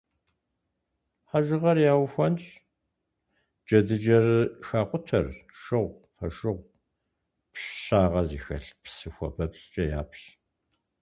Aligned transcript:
Хьэжыгъэр 1.29 1.77
яухуэнщӏ, 1.91 2.49
джэдыкӏэр 3.65 4.27
хакъутэр 4.67 5.25
шыгъу, 5.59 5.95
фошыгъу, 6.15 6.67
пщагъэ 7.53 8.21
зыхэлъ 8.29 8.65
псы 8.83 9.07
хуабэпцӏкӏэ 9.13 9.83
япщ. 9.99 10.21